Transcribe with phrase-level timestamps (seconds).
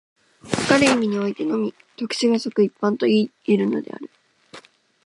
[0.41, 4.09] かかる意味においてのみ、特殊が即一般といい得るのである。